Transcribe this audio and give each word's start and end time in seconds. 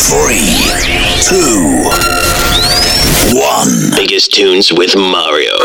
Three, 0.00 0.54
two, 1.20 1.90
one. 3.36 3.90
Biggest 3.96 4.32
tunes 4.32 4.72
with 4.72 4.96
Mario. 4.96 5.56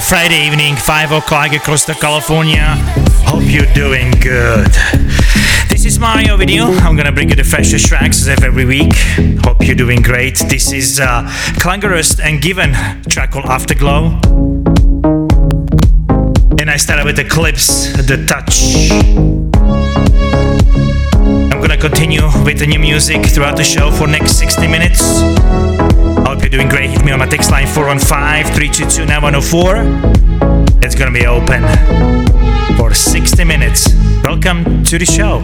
Friday 0.00 0.46
evening, 0.46 0.76
5 0.76 1.12
o'clock 1.12 1.52
across 1.52 1.84
the 1.84 1.94
California. 1.94 2.64
Hope 3.26 3.44
you're 3.44 3.72
doing 3.74 4.10
good. 4.20 4.72
This 5.68 5.84
is 5.84 5.98
Mario 5.98 6.36
Video. 6.36 6.64
I'm 6.64 6.96
gonna 6.96 7.12
bring 7.12 7.28
you 7.28 7.36
the 7.36 7.44
freshest 7.44 7.86
tracks 7.86 8.26
as 8.26 8.42
every 8.42 8.64
week. 8.64 8.92
Hope 9.44 9.58
you're 9.60 9.76
doing 9.76 10.02
great. 10.02 10.38
This 10.48 10.72
is 10.72 10.98
uh, 11.00 11.30
and 12.24 12.42
Given 12.42 12.72
track 13.08 13.32
called 13.32 13.46
Afterglow. 13.46 14.18
And 16.58 16.70
I 16.70 16.76
started 16.76 17.04
with 17.04 17.16
the 17.16 17.24
clips, 17.28 17.92
the 17.92 18.24
touch. 18.26 18.90
I'm 21.52 21.60
gonna 21.60 21.76
continue 21.76 22.24
with 22.44 22.58
the 22.58 22.66
new 22.66 22.80
music 22.80 23.26
throughout 23.26 23.56
the 23.56 23.64
show 23.64 23.90
for 23.90 24.06
next 24.06 24.38
60 24.38 24.66
minutes. 24.66 25.73
Hope 26.24 26.40
you're 26.40 26.48
doing 26.48 26.70
great. 26.70 26.88
Hit 26.88 27.04
me 27.04 27.12
on 27.12 27.18
my 27.18 27.26
text 27.26 27.50
line 27.50 27.66
415 27.66 28.54
322 28.54 29.04
9104. 29.04 30.82
It's 30.82 30.94
gonna 30.94 31.10
be 31.10 31.26
open 31.26 31.62
for 32.78 32.94
60 32.94 33.44
minutes. 33.44 33.92
Welcome 34.24 34.84
to 34.84 34.98
the 34.98 35.04
show. 35.04 35.42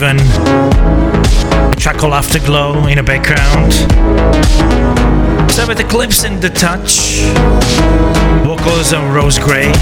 Russell 0.00 0.08
and 0.08 0.18
Given. 0.18 1.76
Chuckle 1.78 2.14
Afterglow 2.14 2.86
in 2.86 2.96
the 2.96 3.02
background. 3.02 3.72
So 5.50 5.66
with 5.66 5.78
the 5.78 5.84
clips 5.84 6.24
and 6.24 6.40
the 6.40 6.50
touch. 6.50 7.22
Vocals 8.44 8.92
of 8.92 9.02
Rose 9.14 9.38
Gray. 9.38 9.72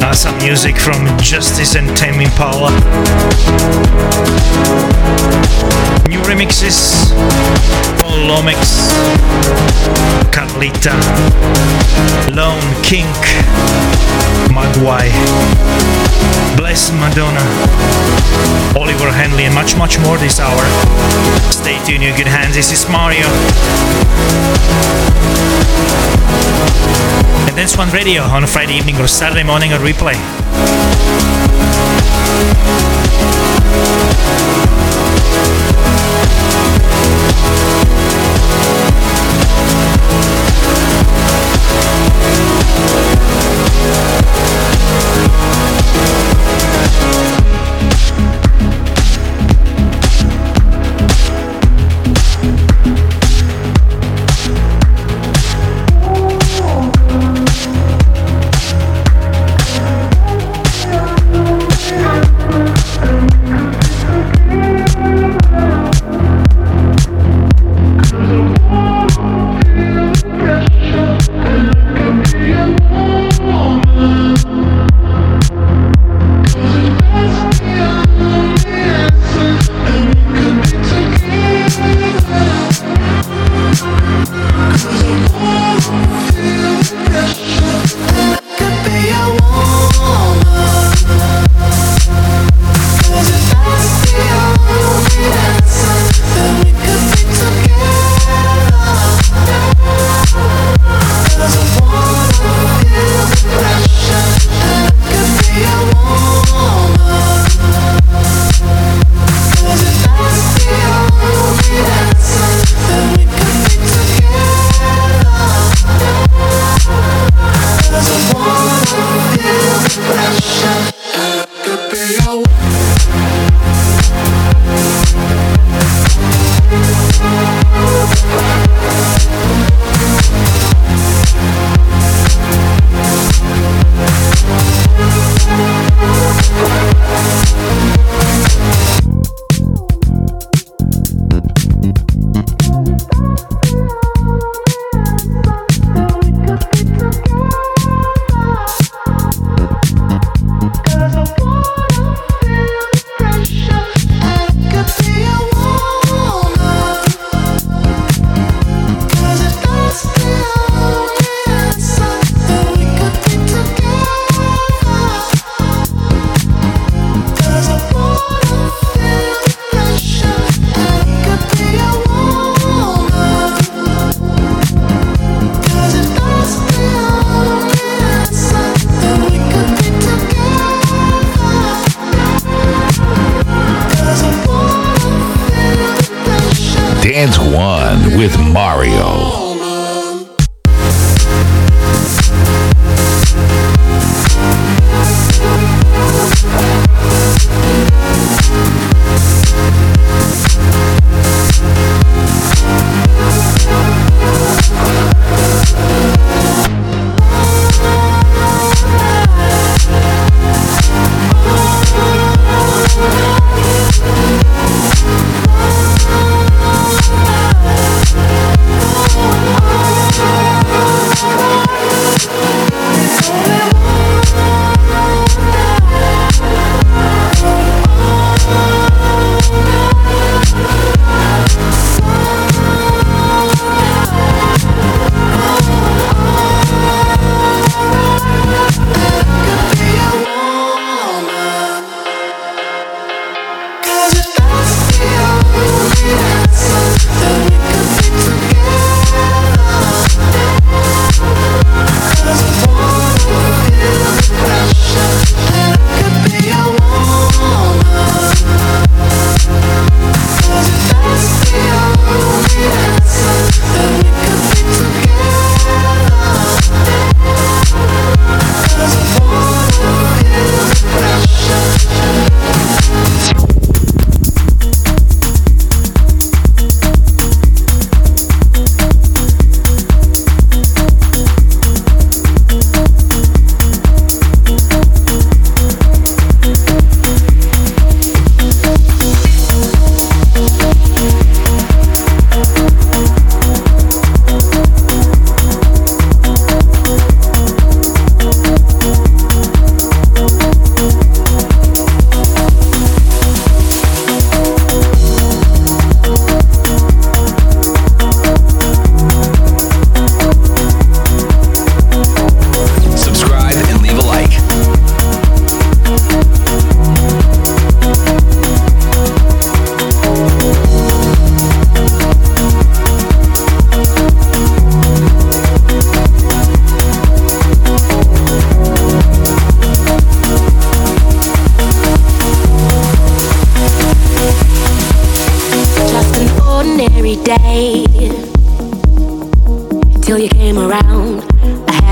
Uh, 0.00 0.12
some 0.12 0.36
music 0.38 0.76
from 0.76 1.06
Justice 1.18 1.74
and 1.74 1.96
Tame 1.96 2.20
Impala. 2.20 2.70
New 6.08 6.20
remixes. 6.20 7.12
Lomax. 8.26 8.92
Carlita. 10.32 10.94
Lone 12.34 12.82
Kink. 12.82 13.06
Magwai. 14.50 15.08
Bless 16.56 16.90
Madonna, 16.90 17.40
Oliver 18.76 19.12
Henley, 19.12 19.44
and 19.44 19.54
much, 19.54 19.76
much 19.76 19.98
more 20.00 20.18
this 20.18 20.40
hour. 20.40 20.64
Stay 21.52 21.78
tuned, 21.84 22.02
in 22.02 22.16
good 22.16 22.26
hands. 22.26 22.54
This 22.56 22.72
is 22.72 22.88
Mario. 22.90 23.26
And 27.46 27.56
Dance 27.56 27.76
One 27.76 27.90
Radio 27.90 28.22
on 28.22 28.42
a 28.42 28.46
Friday 28.46 28.74
evening 28.74 28.96
or 28.96 29.06
Saturday 29.06 29.44
morning 29.44 29.72
on 29.72 29.80
replay. 29.80 30.18
Dance 37.28 37.68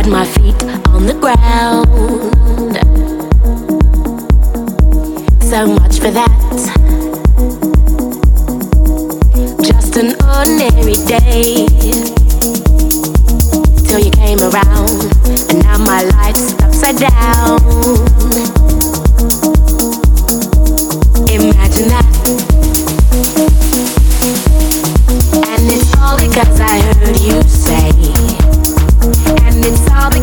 my 0.09 0.25
feet 0.25 0.63
on 0.89 1.07
the 1.07 1.15
ground. 1.15 1.87
So 5.43 5.67
much 5.67 5.99
for 5.99 6.11
that. 6.11 6.31
Just 9.65 9.97
an 9.97 10.15
ordinary 10.23 10.97
day. 11.07 11.67
Till 13.87 14.01
you 14.01 14.11
came 14.13 14.39
around, 14.41 14.91
and 15.51 15.63
now 15.65 15.79
my 15.79 16.03
life's 16.03 16.53
upside 16.63 16.99
down. 16.99 17.59
Imagine 21.29 21.89
that. 21.89 22.07
And 25.49 25.73
it's 25.73 25.97
all 25.99 26.17
because 26.17 26.61
I 26.61 26.81
heard 26.95 27.19
you 27.21 27.56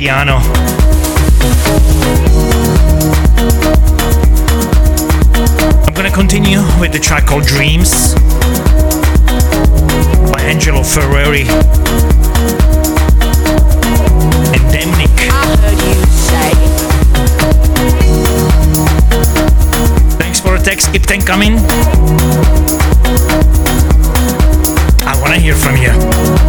Piano. 0.00 0.36
I'm 5.84 5.92
gonna 5.92 6.10
continue 6.10 6.60
with 6.80 6.92
the 6.94 6.98
track 6.98 7.26
called 7.26 7.44
Dreams 7.44 8.14
by 10.32 10.40
Angelo 10.40 10.80
Ferreri 10.80 11.46
and 14.54 14.64
Demnik. 14.72 15.18
Thanks 20.18 20.40
for 20.40 20.56
the 20.56 20.64
text, 20.64 20.92
keep 20.92 21.02
them 21.02 21.20
coming. 21.20 21.58
I 25.06 25.20
wanna 25.20 25.36
hear 25.38 25.54
from 25.54 25.76
you. 25.76 26.39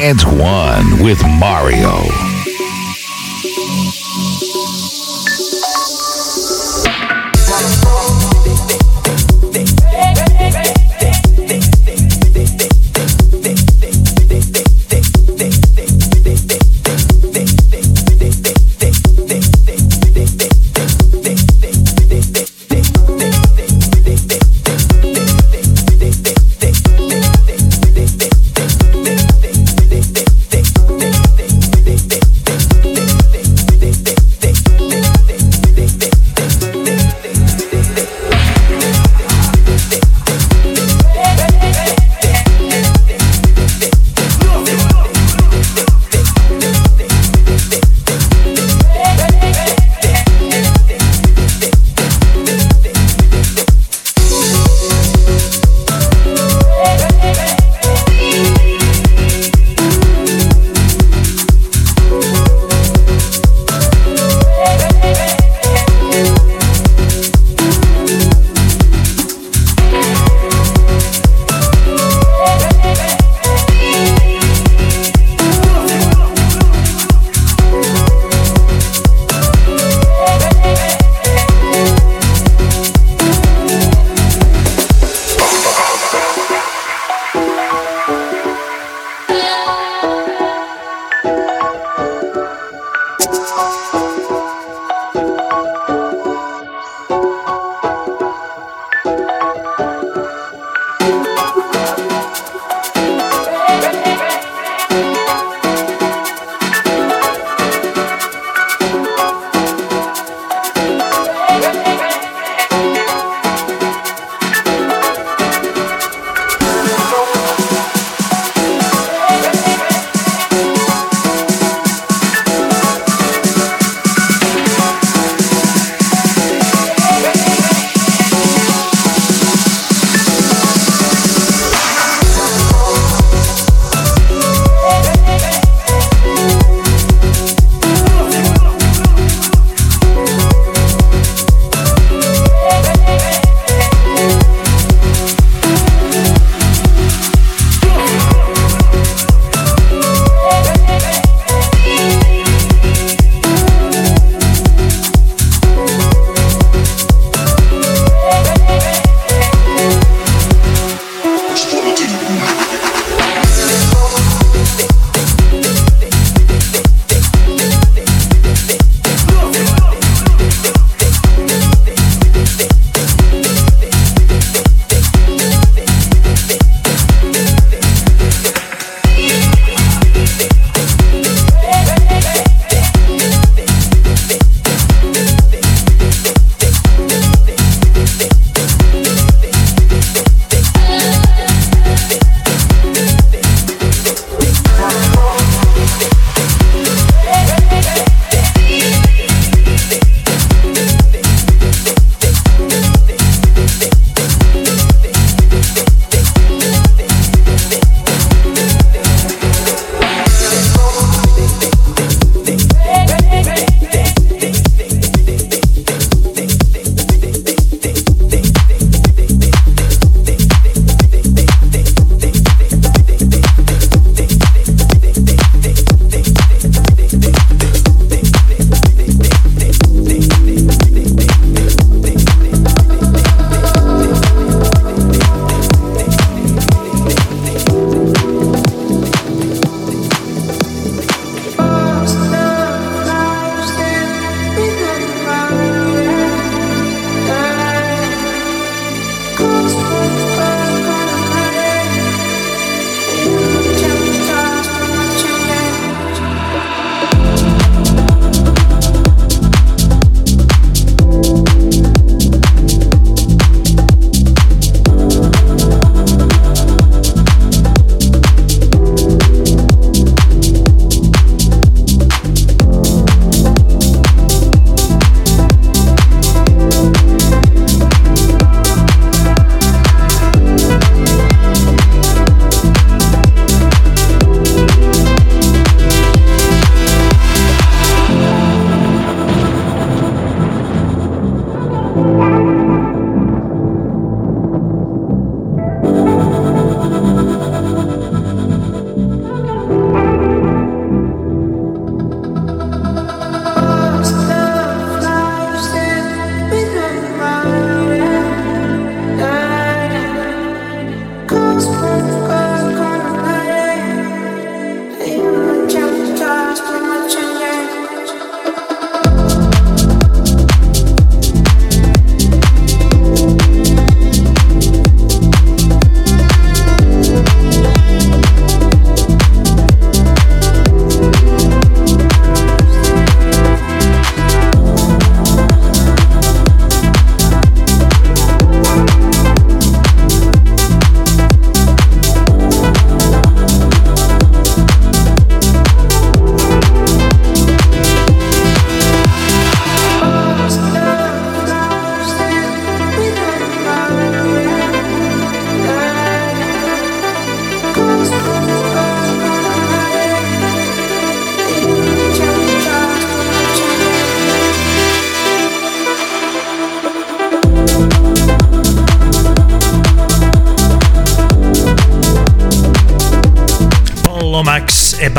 Dance 0.00 0.24
One 0.24 1.02
with 1.02 1.22
Mario. 1.38 2.29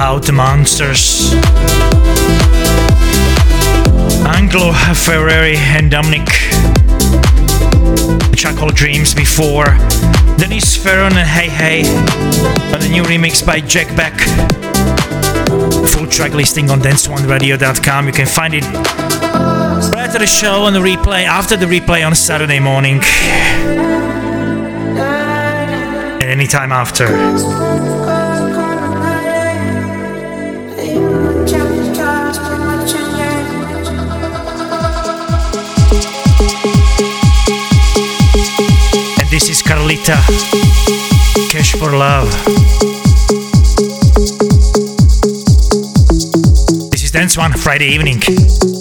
About 0.01 0.23
the 0.23 0.31
monsters. 0.31 1.31
Angelo 4.25 4.71
Ferreri 4.97 5.55
and 5.55 5.91
Dominic. 5.91 6.27
Chuckle 8.35 8.69
Dreams 8.69 9.13
before. 9.13 9.65
Denise 10.39 10.75
Ferron 10.75 11.15
and 11.15 11.29
Hey 11.29 11.49
Hey. 11.49 11.83
And 12.73 12.83
a 12.83 12.89
new 12.89 13.03
remix 13.03 13.45
by 13.45 13.59
Jack 13.59 13.95
Beck. 13.95 14.19
Full 15.91 16.07
track 16.07 16.33
listing 16.33 16.71
on 16.71 16.79
dance1radio.com. 16.79 18.07
You 18.07 18.13
can 18.13 18.25
find 18.25 18.55
it 18.55 18.63
right 18.63 20.05
after 20.07 20.17
the 20.17 20.25
show 20.25 20.63
on 20.63 20.73
the 20.73 20.79
replay, 20.79 21.25
after 21.25 21.55
the 21.55 21.67
replay 21.67 22.03
on 22.03 22.15
Saturday 22.15 22.59
morning. 22.59 23.01
And 26.19 26.23
anytime 26.23 26.71
after. 26.71 28.10
Carlita. 39.71 40.17
Cash 41.49 41.71
for 41.79 41.95
Love. 41.95 42.29
This 46.91 47.03
is 47.03 47.11
Dance 47.11 47.37
One 47.37 47.53
Friday 47.53 47.87
evening. 47.87 48.80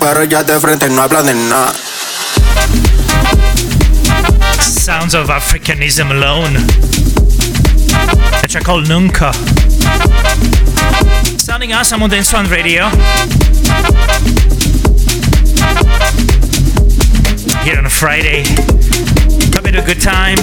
Pero 0.00 0.24
ya 0.24 0.42
de 0.42 0.58
frente 0.58 0.88
no 0.88 1.00
hablan 1.02 1.26
de 1.26 1.34
nada 1.34 1.72
Sounds 4.58 5.14
of 5.14 5.28
Africanism 5.28 6.10
alone. 6.10 6.56
A 8.42 8.48
track 8.48 8.64
called 8.64 8.88
Nunca. 8.88 9.32
Sounding 11.38 11.72
awesome 11.72 12.02
on 12.02 12.10
Dance 12.10 12.32
One 12.32 12.48
Radio. 12.48 12.90
Friday. 18.02 18.42
Hope 19.54 19.70
you 19.70 19.78
a 19.78 19.86
good 19.86 20.00
time. 20.00 20.36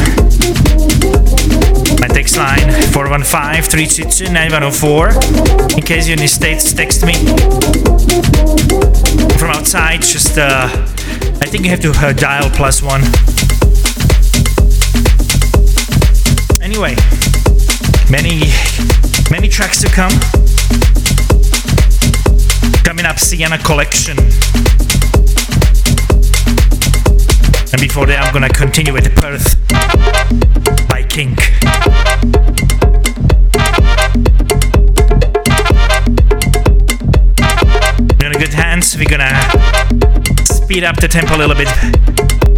My 1.99 2.07
text 2.07 2.37
line 2.37 2.69
415-322-9104. 2.93 5.77
In 5.77 5.83
case 5.83 6.07
you're 6.07 6.13
in 6.13 6.21
the 6.21 6.27
States, 6.29 6.71
text 6.71 7.05
me. 7.05 7.15
From 9.37 9.49
outside, 9.49 10.01
just 10.01 10.37
uh, 10.37 10.69
I 10.71 11.45
think 11.49 11.65
you 11.65 11.71
have 11.71 11.81
to 11.81 11.91
uh, 11.91 12.13
dial 12.13 12.49
plus 12.51 12.81
one. 12.81 13.01
Anyway, 16.63 16.95
many 18.09 18.53
many 19.29 19.49
tracks 19.49 19.81
to 19.81 19.89
come. 19.89 20.17
Coming 22.85 23.05
up, 23.05 23.19
Sienna 23.19 23.57
Collection. 23.57 24.15
And 27.79 27.87
before 27.87 28.07
that, 28.07 28.19
I'm 28.21 28.33
gonna 28.33 28.49
continue 28.49 28.91
with 28.91 29.05
the 29.05 29.09
Perth 29.09 29.55
by 30.89 31.01
Kink. 31.03 31.39
In 38.21 38.31
good 38.33 38.51
hands. 38.51 38.97
We're 38.97 39.05
gonna 39.05 39.31
speed 40.43 40.83
up 40.83 40.97
the 40.97 41.07
tempo 41.07 41.37
a 41.37 41.39
little 41.39 41.55
bit 41.55 41.69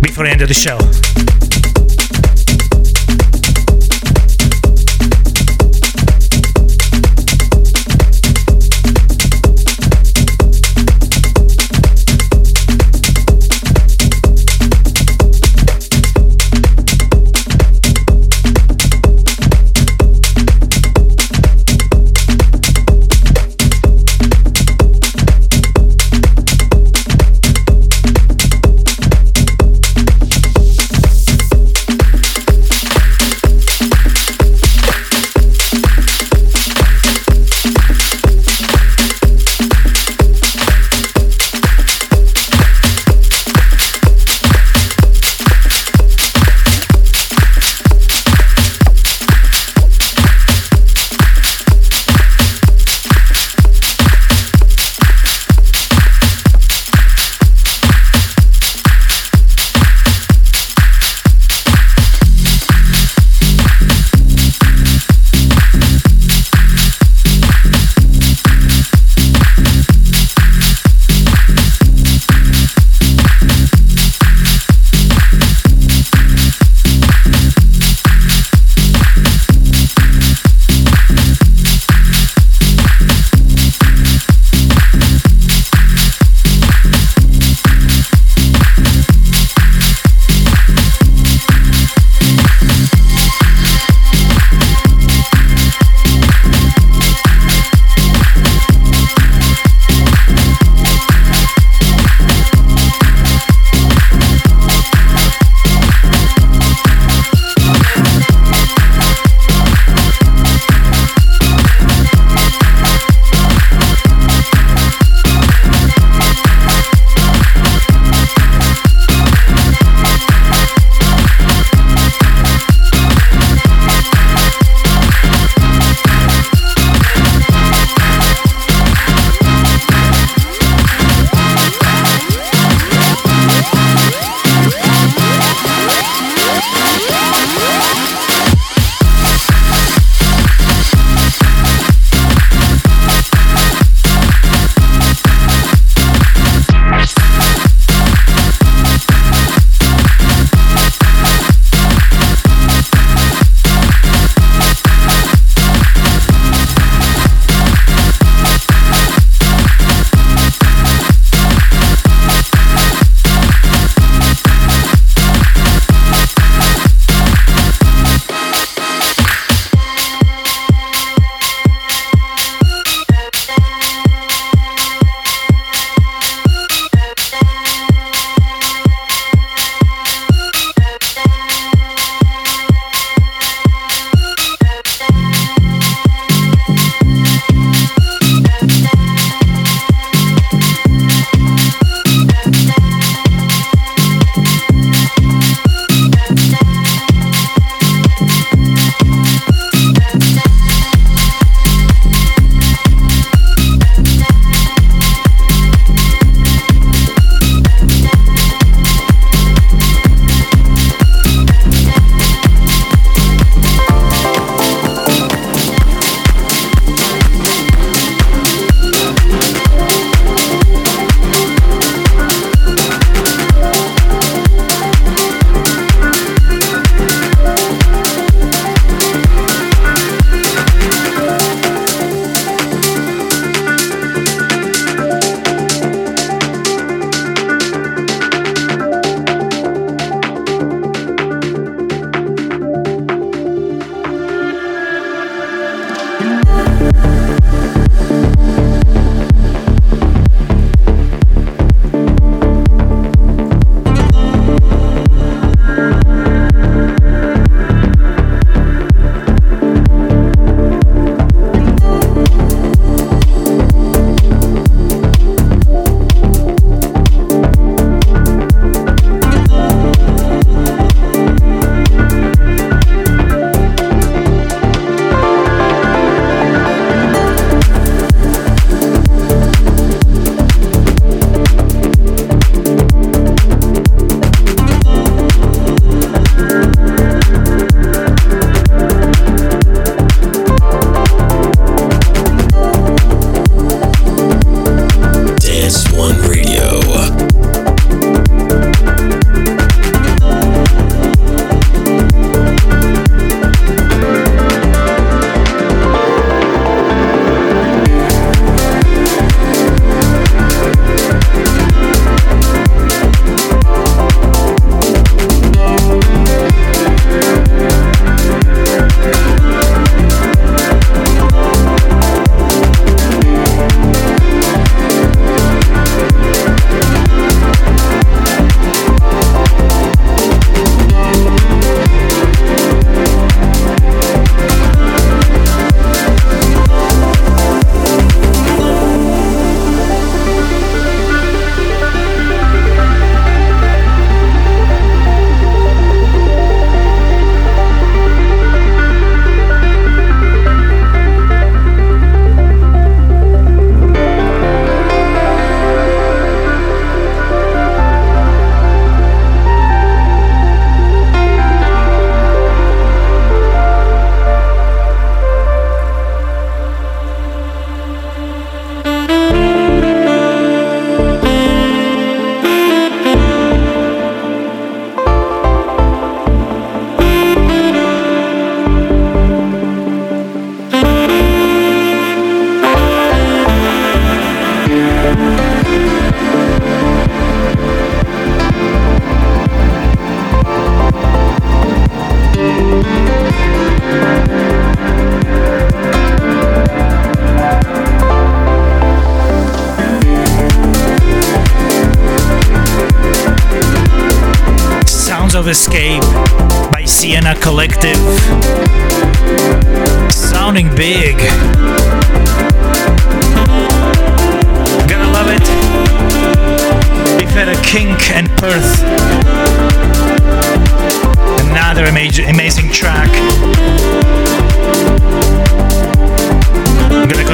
before 0.01 0.23
the 0.23 0.31
end 0.31 0.41
of 0.41 0.47
the 0.47 0.55
show. 0.55 0.79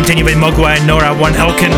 Continue 0.08 0.24
with 0.24 0.36
Mogwai 0.36 0.78
and 0.78 0.88
Nora 0.88 1.14
One 1.14 1.36
Elkin. 1.36 1.70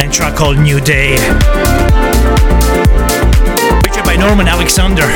And 0.00 0.10
track 0.10 0.34
called 0.34 0.58
New 0.58 0.80
Day 0.80 1.18
by 4.06 4.16
Norman 4.16 4.48
Alexander. 4.48 5.06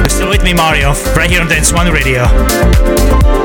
You're 0.00 0.08
still 0.10 0.28
with 0.28 0.44
me, 0.44 0.52
Mario, 0.52 0.92
right 1.16 1.30
here 1.30 1.40
on 1.40 1.48
Dance 1.48 1.72
One 1.72 1.90
Radio. 1.90 3.43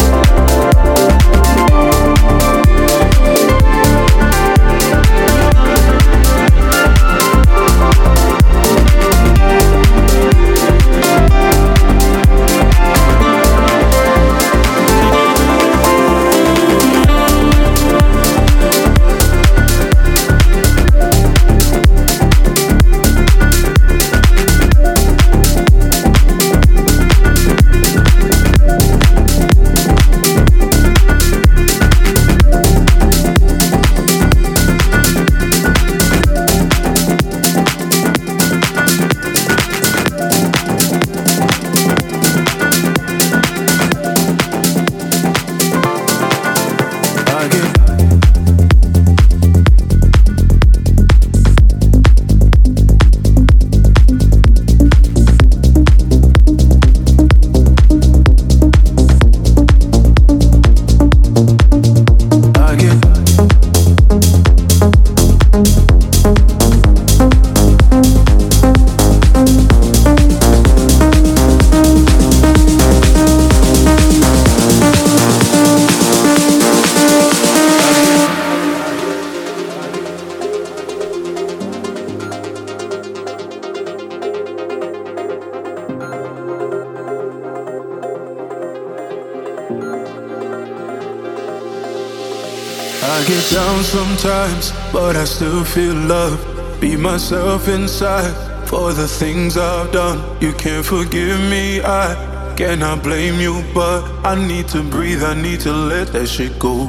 Sometimes, 94.19 94.73
but 94.91 95.15
I 95.15 95.23
still 95.23 95.63
feel 95.63 95.93
love. 95.93 96.39
Be 96.81 96.95
myself 96.97 97.67
inside 97.67 98.33
for 98.67 98.91
the 98.91 99.07
things 99.07 99.57
I've 99.57 99.91
done. 99.91 100.19
You 100.41 100.51
can't 100.53 100.85
forgive 100.85 101.39
me, 101.49 101.81
I 101.81 102.53
cannot 102.57 103.01
blame 103.01 103.39
you, 103.39 103.63
but 103.73 104.03
I 104.25 104.35
need 104.35 104.67
to 104.69 104.83
breathe, 104.83 105.23
I 105.23 105.41
need 105.41 105.61
to 105.61 105.71
let 105.71 106.07
that 106.13 106.27
shit 106.27 106.59
go. 106.59 106.87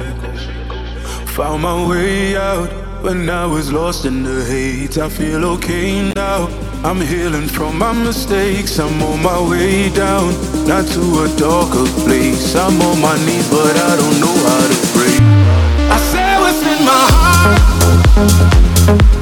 Found 1.36 1.62
my 1.62 1.88
way 1.88 2.36
out 2.36 2.68
when 3.02 3.30
I 3.30 3.46
was 3.46 3.72
lost 3.72 4.04
in 4.04 4.24
the 4.24 4.44
hate. 4.44 4.98
I 4.98 5.08
feel 5.08 5.44
okay 5.56 6.12
now. 6.14 6.48
I'm 6.82 7.00
healing 7.00 7.46
from 7.46 7.78
my 7.78 7.92
mistakes. 7.92 8.78
I'm 8.78 9.02
on 9.02 9.22
my 9.22 9.40
way 9.48 9.90
down, 9.90 10.32
not 10.66 10.86
to 10.94 11.02
a 11.24 11.28
darker 11.38 11.86
place. 12.02 12.56
I'm 12.56 12.80
on 12.82 13.00
my 13.00 13.16
knees, 13.24 13.48
but 13.50 13.76
I 13.76 13.96
don't 13.96 14.20
know 14.20 14.36
how 14.48 14.66
to 14.68 14.89
my 18.20 18.28
heart 18.28 19.19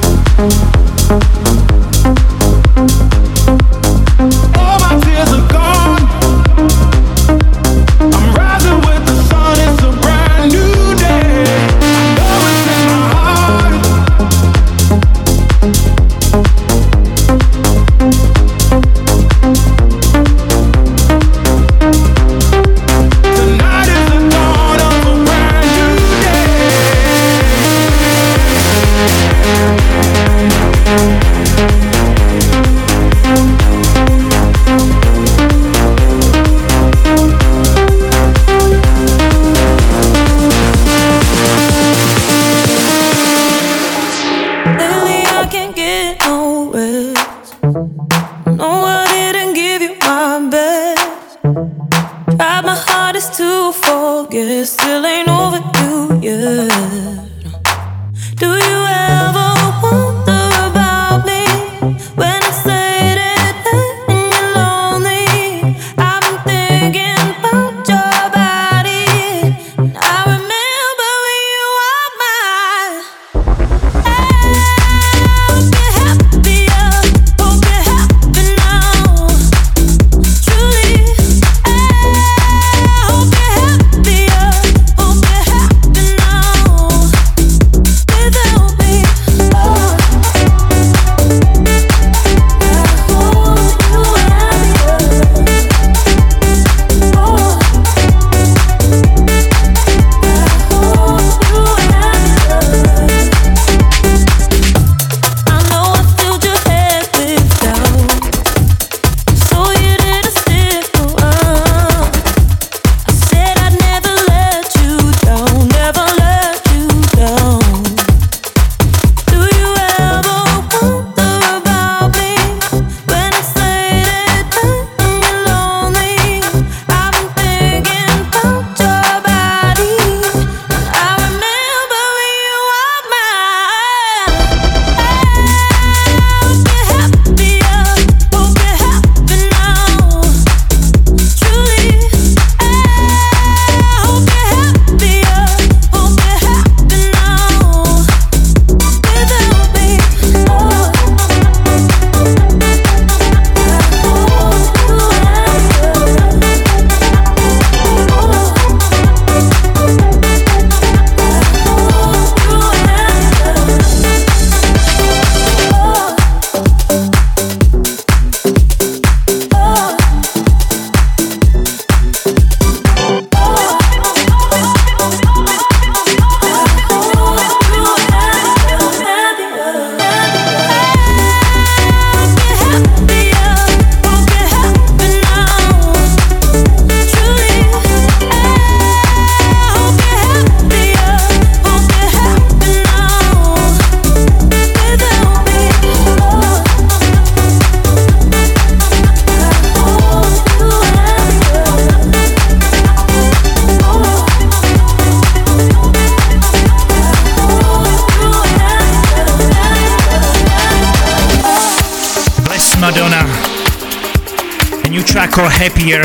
called 215.39 215.53
Happier, 215.53 216.03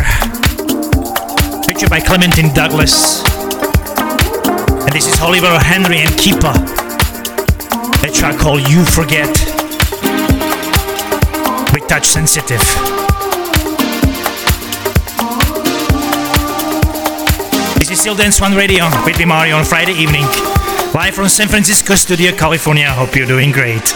featured 1.67 1.91
by 1.91 1.99
Clementine 1.99 2.55
Douglas. 2.55 3.25
And 3.27 4.93
this 4.93 5.09
is 5.09 5.21
Oliver 5.21 5.59
Henry 5.59 5.99
and 5.99 6.17
Keeper. 6.17 6.55
A 8.07 8.11
track 8.13 8.39
called 8.39 8.69
You 8.69 8.85
Forget. 8.85 9.27
With 11.73 11.85
Touch 11.89 12.07
Sensitive. 12.07 12.61
This 17.77 17.91
is 17.91 18.01
still 18.01 18.15
Dance 18.15 18.41
One 18.41 18.55
Radio 18.55 18.85
with 19.05 19.19
me 19.19 19.25
Mario 19.25 19.57
on 19.57 19.65
Friday 19.65 19.95
evening. 19.95 20.27
Live 20.95 21.17
from 21.17 21.29
San 21.29 21.49
Francisco 21.49 21.97
Studio, 21.97 22.31
California. 22.37 22.89
Hope 22.93 23.17
you're 23.17 23.27
doing 23.27 23.51
great. 23.51 23.93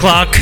O'clock 0.00 0.32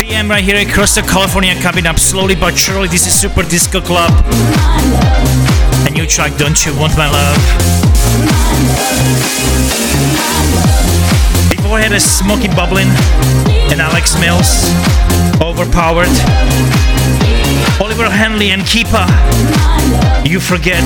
PM 0.00 0.28
right 0.28 0.42
here 0.42 0.56
across 0.56 0.96
the 0.96 1.02
California 1.02 1.54
coming 1.62 1.86
up 1.86 2.00
slowly 2.00 2.34
but 2.34 2.56
surely. 2.56 2.88
This 2.88 3.06
is 3.06 3.14
Super 3.14 3.44
Disco 3.44 3.80
Club. 3.80 4.10
A 5.86 5.90
new 5.90 6.04
track, 6.04 6.36
Don't 6.36 6.58
You 6.66 6.74
Want 6.76 6.96
My 6.98 7.08
Love? 7.08 7.38
Before 11.48 11.78
I 11.78 11.82
had 11.86 11.92
a 11.92 12.00
Smokey 12.00 12.48
Bubbling 12.48 12.88
and 13.70 13.80
Alex 13.80 14.18
Mills, 14.18 14.66
Overpowered. 15.40 16.10
Oliver 17.80 18.10
Henley 18.10 18.50
and 18.50 18.62
Keepa, 18.62 19.06
You 20.28 20.40
Forget. 20.40 20.82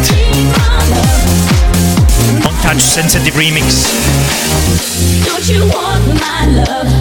Untouched 2.45 2.85
Sensitive 2.85 3.33
Remix. 3.33 3.89
Don't 5.25 5.49
you 5.49 5.61
want 5.73 6.21
my 6.21 6.65
love? 6.69 6.98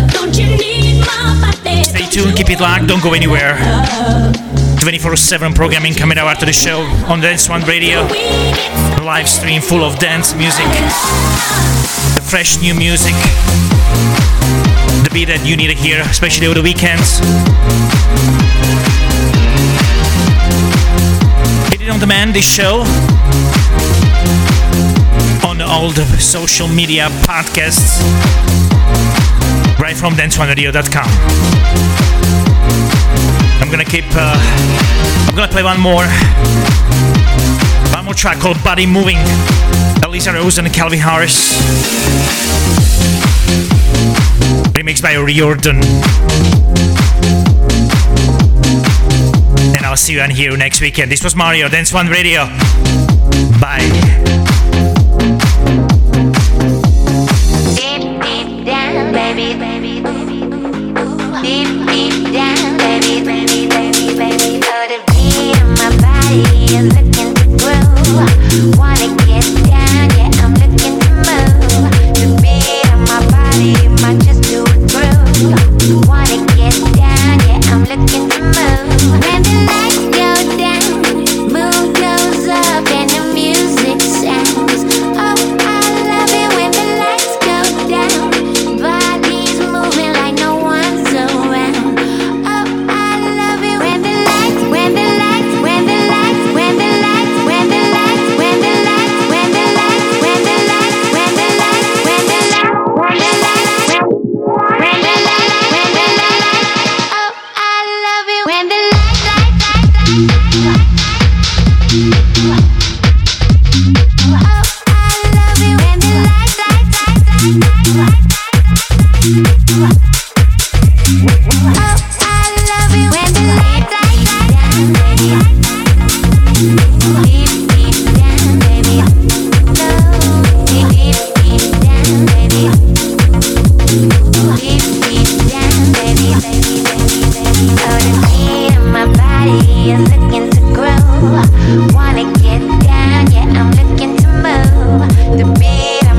Tuned, 2.24 2.36
keep 2.36 2.50
it 2.50 2.60
locked, 2.60 2.88
don't 2.88 3.04
go 3.04 3.14
anywhere. 3.14 3.56
24 4.82 5.16
7 5.16 5.54
programming 5.54 5.94
coming 5.94 6.18
out 6.18 6.28
after 6.28 6.48
the 6.48 6.54
show 6.54 6.80
on 7.08 7.22
Dance 7.22 7.48
One 7.48 7.62
Radio. 7.66 8.02
Live 9.06 9.30
stream 9.30 9.62
full 9.62 9.84
of 9.84 10.00
dance 10.00 10.34
music, 10.34 10.66
the 12.16 12.24
fresh 12.24 12.60
new 12.60 12.74
music, 12.74 13.14
the 15.04 15.10
beat 15.14 15.26
that 15.26 15.46
you 15.46 15.56
need 15.56 15.68
to 15.68 15.76
hear, 15.76 16.02
especially 16.02 16.48
over 16.48 16.56
the 16.56 16.64
weekends. 16.64 17.20
Hit 21.70 21.82
it 21.82 21.90
on 21.90 22.00
demand, 22.00 22.34
this 22.34 22.50
show 22.50 22.82
on 25.48 25.62
all 25.62 25.92
the 25.92 26.06
social 26.18 26.68
media 26.68 27.10
podcasts 27.22 28.02
right 29.88 29.96
from 29.96 30.16
danceoneradio.com. 30.16 31.08
I'm 33.62 33.72
gonna 33.72 33.86
keep. 33.86 34.04
Uh, 34.12 34.36
I'm 35.30 35.34
gonna 35.34 35.48
play 35.48 35.64
one 35.64 35.80
more. 35.80 36.04
One 37.94 38.04
more 38.04 38.14
track 38.14 38.38
called 38.40 38.62
"Body 38.66 38.86
Moving." 38.86 39.18
Eliza 40.04 40.34
Rose 40.34 40.58
and 40.58 40.68
Calvin 40.74 41.00
Harris. 41.00 41.54
Remixed 44.74 45.02
by 45.02 45.16
Riordan. 45.16 45.78
And 49.78 49.86
I'll 49.86 49.96
see 49.96 50.14
you 50.14 50.22
on 50.22 50.32
here 50.32 50.58
next 50.58 50.82
weekend. 50.82 51.10
This 51.10 51.24
was 51.24 51.34
Mario, 51.34 51.70
Dance 51.70 51.94
One 51.94 52.08
Radio. 52.08 52.48
Bye. 53.62 54.18
Baby, 59.38 59.77
baby 61.48 63.24
baby 63.24 63.68
baby 63.70 64.58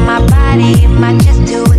my 0.08 0.26
body, 0.26 0.84
am 0.84 1.04
I 1.04 1.18
just 1.18 1.44
doing 1.44 1.77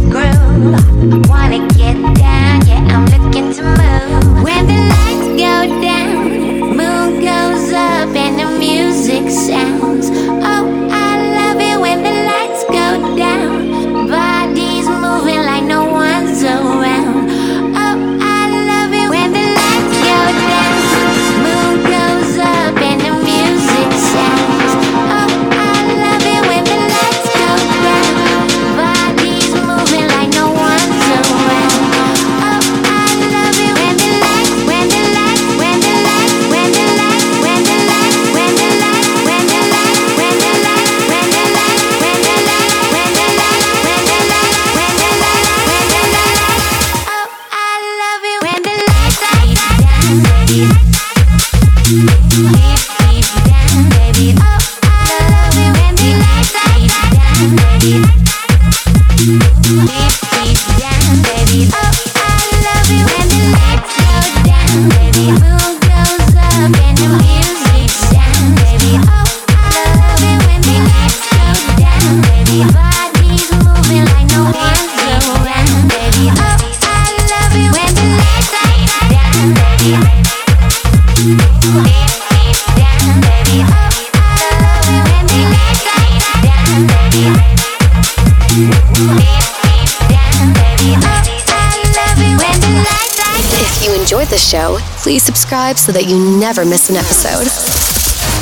please 95.09 95.23
subscribe 95.23 95.75
so 95.75 95.91
that 95.91 96.05
you 96.05 96.37
never 96.37 96.63
miss 96.63 96.91
an 96.91 96.95
episode. 96.95 97.49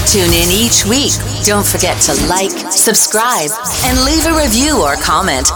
Tune 0.03 0.33
in 0.35 0.51
each 0.51 0.83
week. 0.83 1.13
Don't 1.45 1.65
forget 1.65 1.95
to 2.01 2.13
like, 2.27 2.51
subscribe, 2.73 3.51
and 3.85 4.03
leave 4.03 4.25
a 4.27 4.35
review 4.35 4.83
or 4.83 4.97
comment. 4.97 5.47